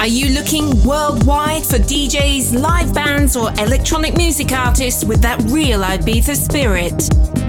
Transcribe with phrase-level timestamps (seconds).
[0.00, 5.82] Are you looking worldwide for DJs, live bands, or electronic music artists with that real
[5.82, 6.96] Ibiza spirit?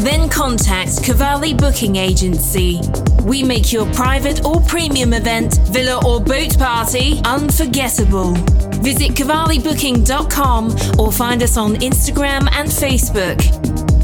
[0.02, 2.82] Then contact Cavalli Booking Agency.
[3.24, 8.34] We make your private or premium event, villa or boat party unforgettable.
[8.84, 13.40] Visit CavalliBooking.com or find us on Instagram and Facebook.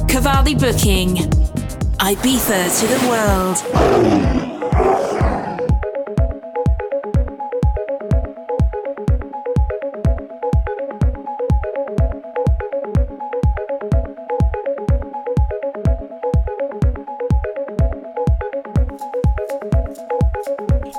[0.07, 1.17] Cavalli Booking.
[1.99, 3.57] Ibiza to the world.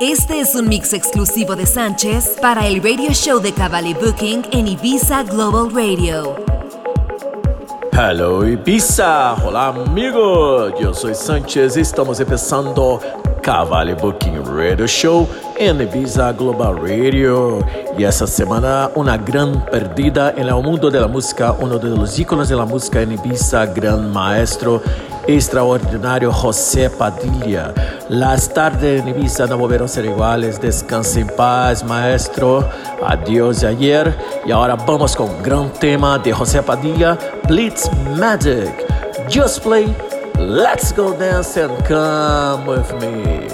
[0.09, 4.67] Este es un mix exclusivo de Sánchez para el radio show de Cavalli Booking en
[4.67, 6.34] Ibiza Global Radio.
[7.93, 13.01] Hello Ibiza, hola amigos, yo soy Sánchez y estamos empezando
[13.43, 17.59] Cavalli Booking Radio Show en Ibiza Global Radio.
[17.98, 22.19] Y esta semana una gran perdida en el mundo de la música, uno de los
[22.19, 24.83] íconos de la música en Ibiza, gran maestro
[25.29, 27.75] extraordinario José Padilla.
[28.09, 30.61] Las tardes en Ibiza no volverán a ser iguales.
[30.61, 32.69] Descanse en paz, maestro.
[33.07, 34.19] Adiós de ayer.
[34.47, 38.73] Y ahora vamos con un gran tema de José Padilla, Blitz Magic.
[39.31, 39.95] Just play,
[40.39, 43.47] let's go dance and come with me.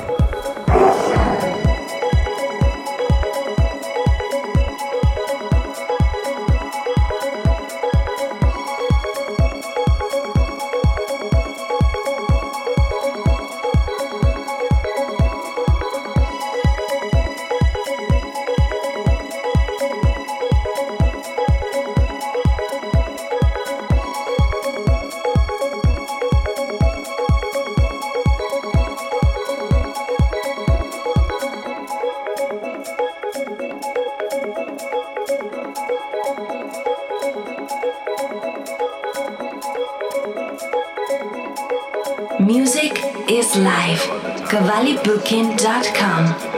[44.55, 46.54] cavalibooking.com.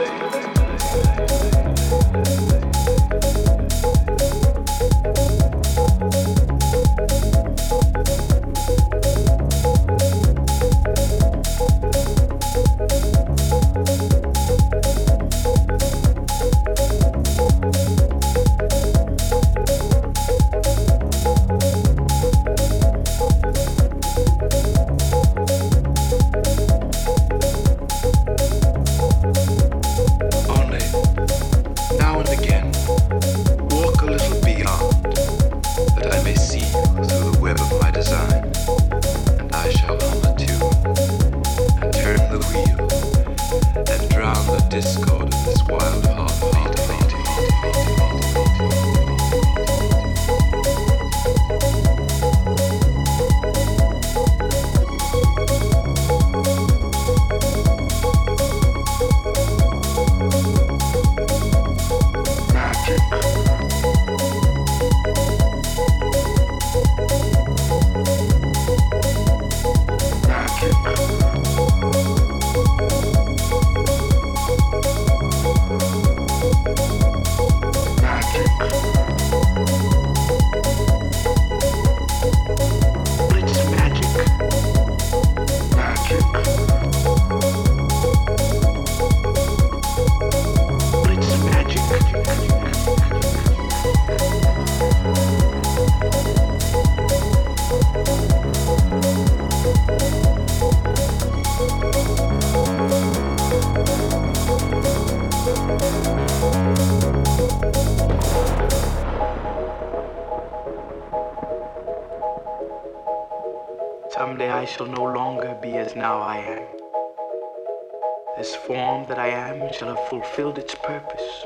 [119.77, 121.45] shall have fulfilled its purpose.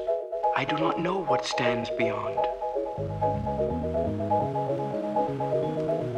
[0.55, 2.37] I do not know what stands beyond.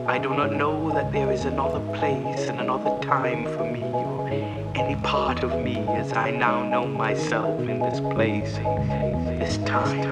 [0.08, 4.28] I do not know that there is another place and another time for me, or
[4.76, 8.58] any part of me as I now know myself in this place,
[9.40, 10.04] this time.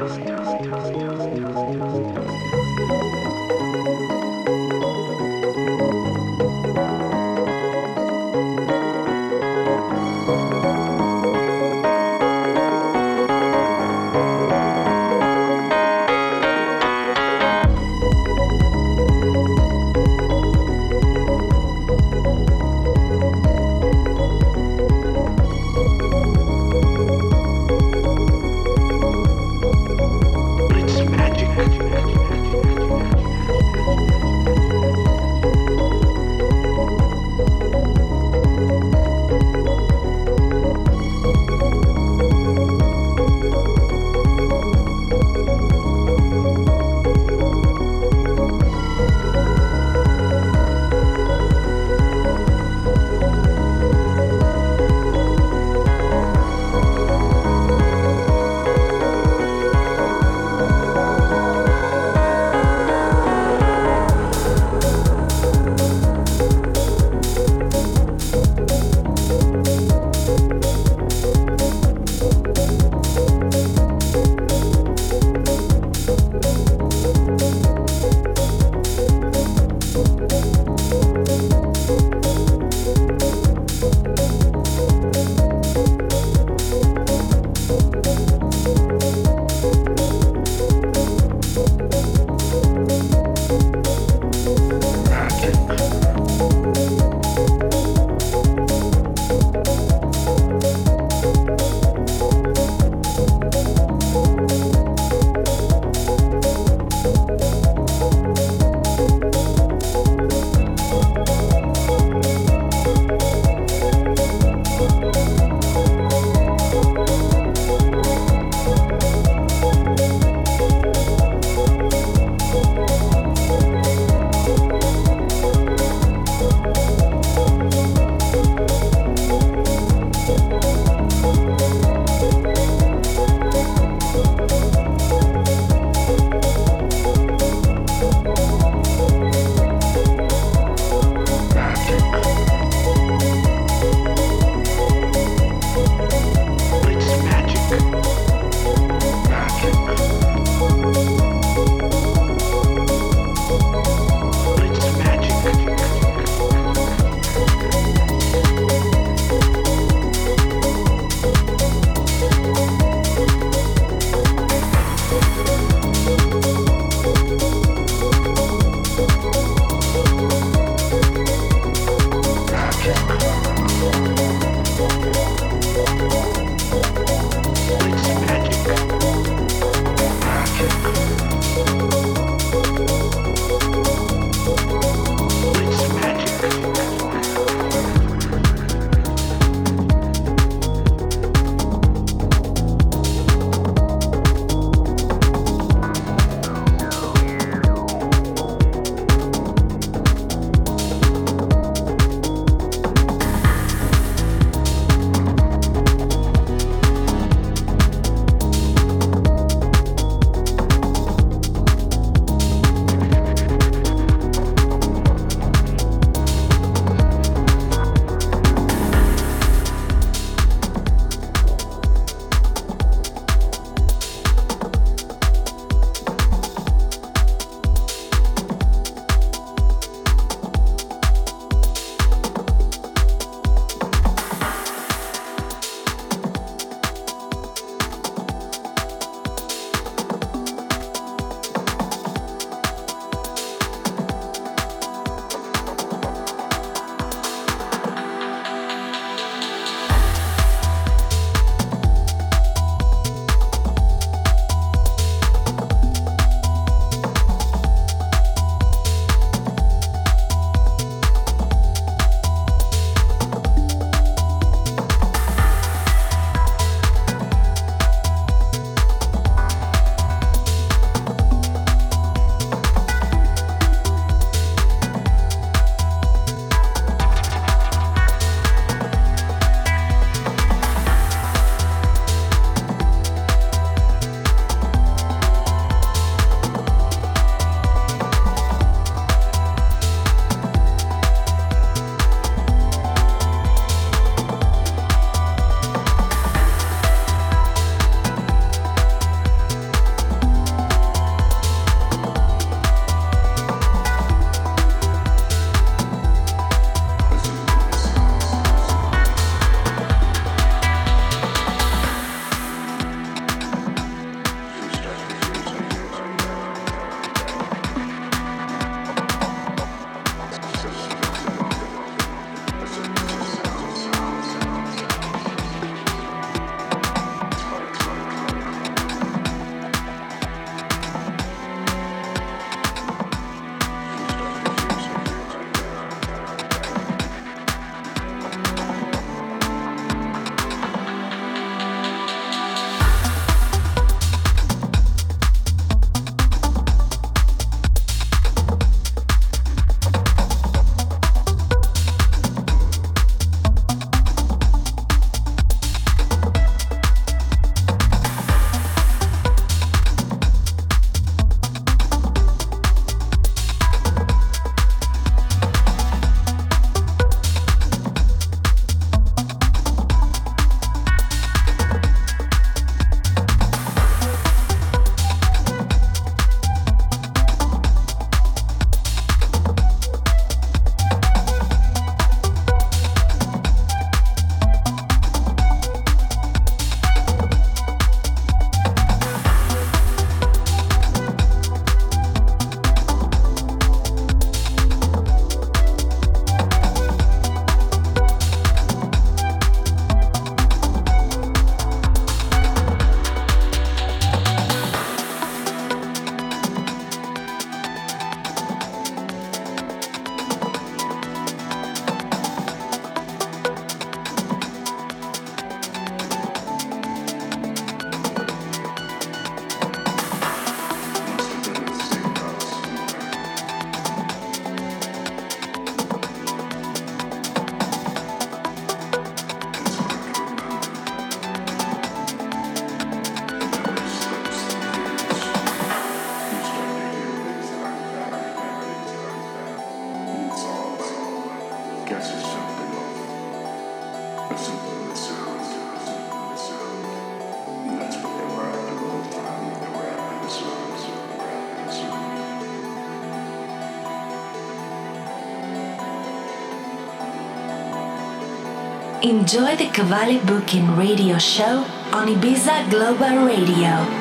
[459.11, 464.00] Enjoy the Cavalli Booking Radio Show on Ibiza Global Radio.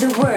[0.00, 0.27] The world.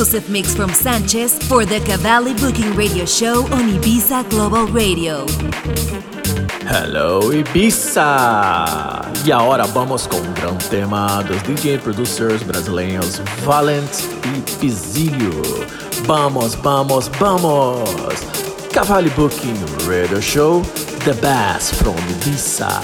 [0.00, 5.26] Exclusive mix from Sanchez for the Cavalli Booking Radio Show on Ibiza Global Radio.
[6.66, 9.02] Hello Ibiza!
[9.26, 13.90] E agora vamos com um grande tema dos DJ producers brasileiros Valent
[14.24, 15.42] e Pizilio.
[16.06, 17.90] Vamos, vamos, vamos!
[18.72, 20.62] Cavalli Booking Radio Show,
[21.04, 22.80] the best from Ibiza.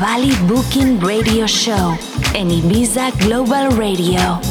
[0.00, 1.94] Cavalli Booking Radio Show
[2.32, 4.49] en Ibiza Global Radio.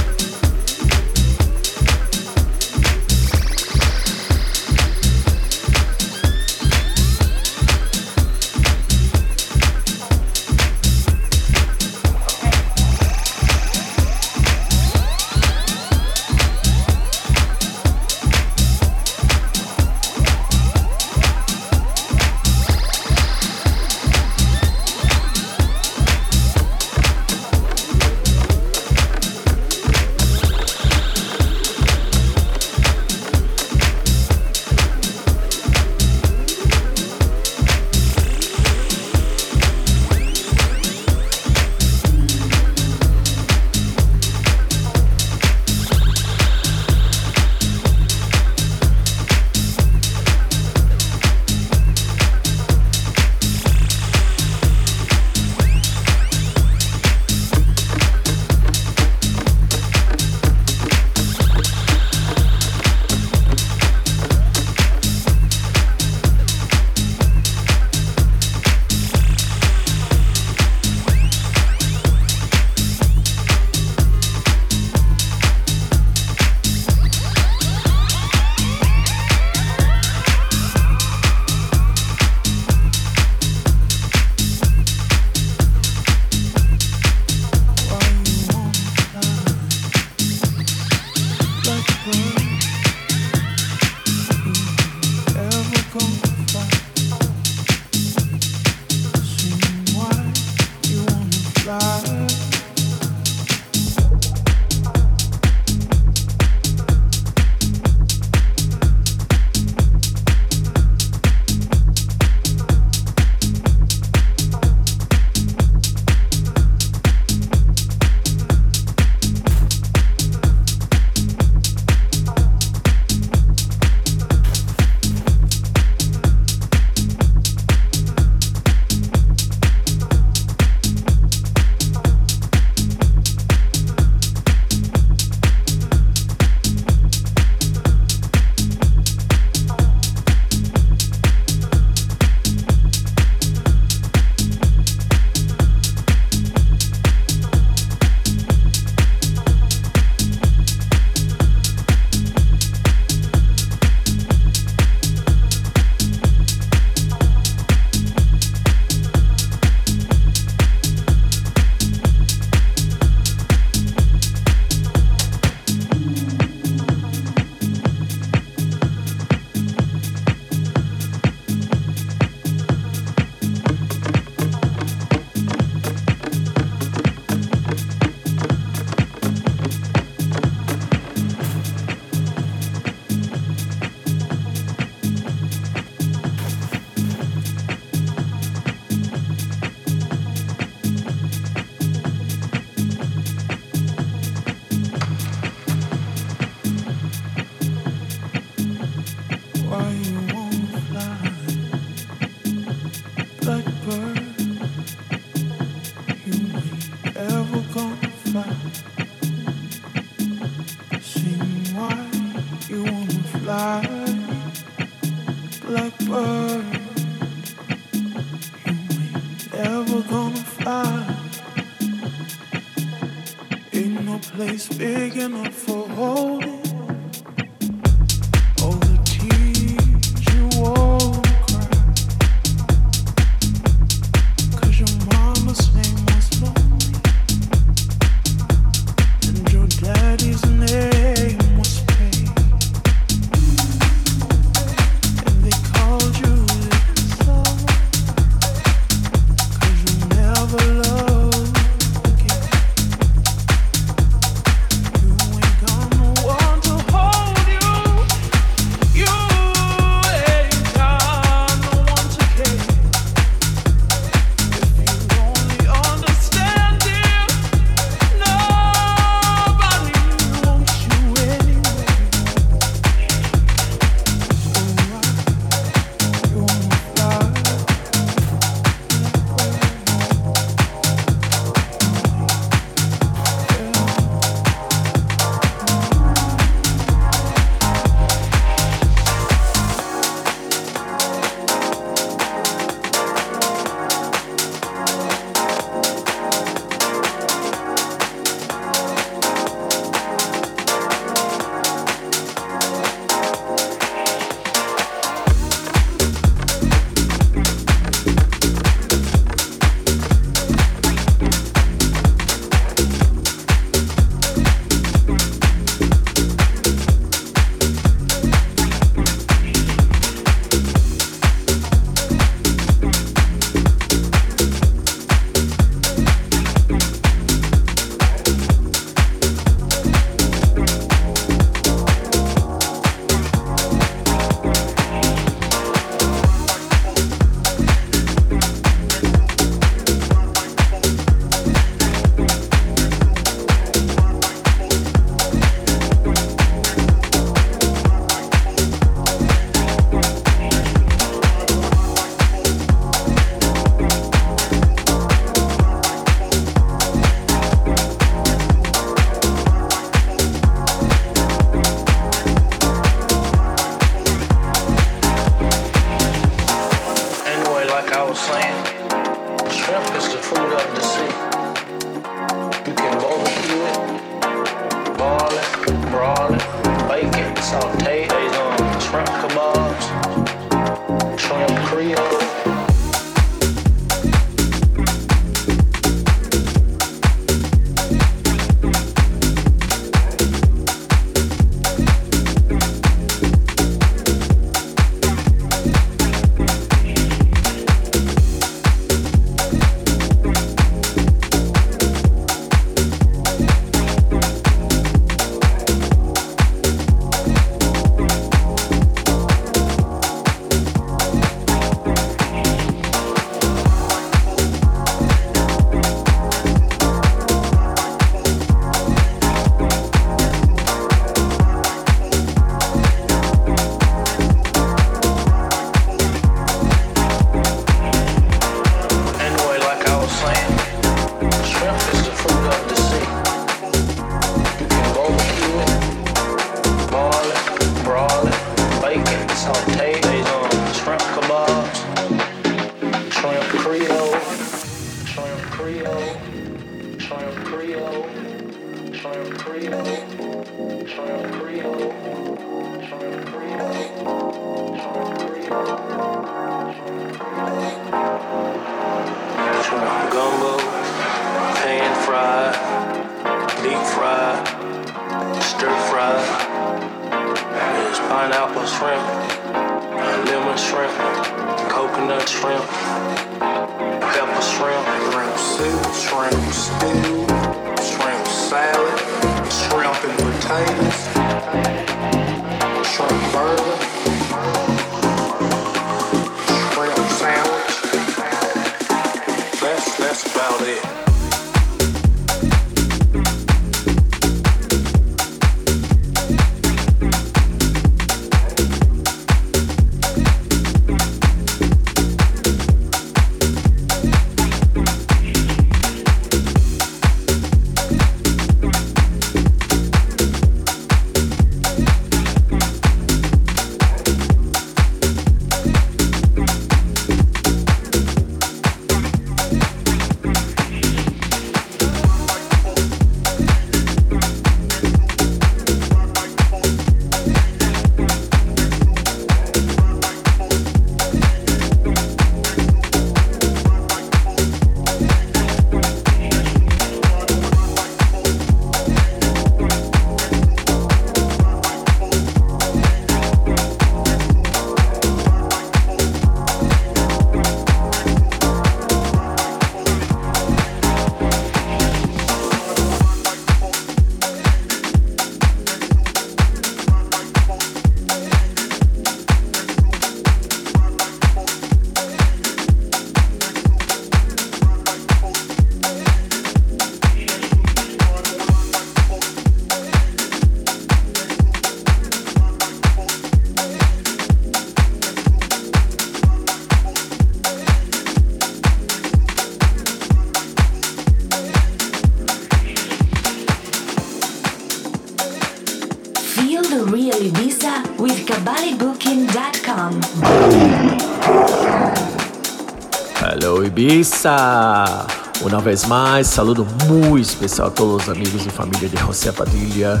[594.22, 595.06] Ibiza!
[595.42, 600.00] Uma vez mais, saludo muito especial a todos os amigos e família de José Padilha.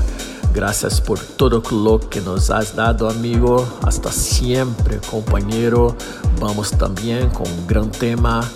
[0.54, 3.66] Gracias por todo lo que nos has dado, amigo.
[3.82, 5.96] Hasta siempre, compañero.
[6.38, 8.48] Vamos también con un gran tema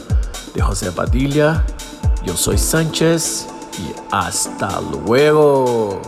[0.55, 1.65] de José Padilla.
[2.25, 6.01] Yo soy Sánchez y hasta luego.